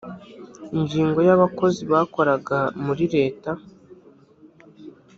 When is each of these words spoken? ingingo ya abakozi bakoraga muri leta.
ingingo 0.77 1.19
ya 1.27 1.33
abakozi 1.37 1.81
bakoraga 1.91 2.57
muri 2.85 3.05
leta. 3.15 3.51